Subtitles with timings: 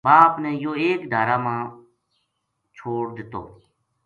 [0.07, 1.57] باپ نے یوہ ایک ڈھارہ ما ما
[2.77, 3.41] چھوڈ دتو